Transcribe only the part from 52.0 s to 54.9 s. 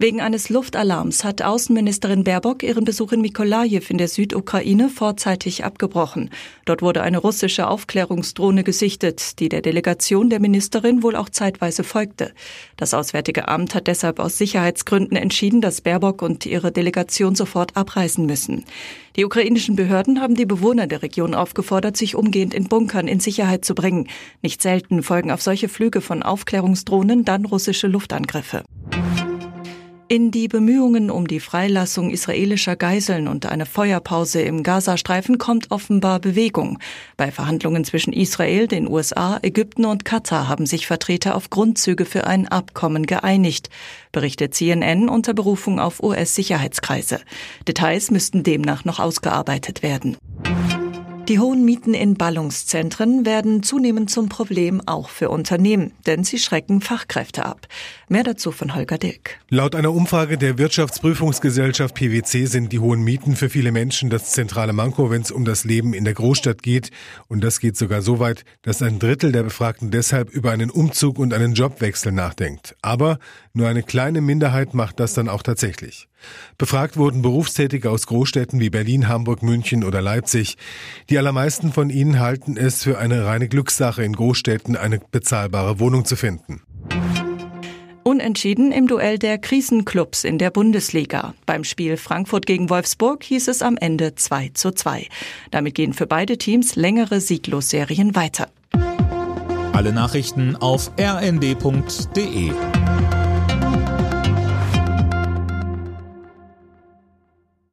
Ballungszentren werden zunehmend zum Problem